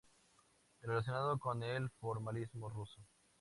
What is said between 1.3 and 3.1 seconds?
con el formalismo ruso.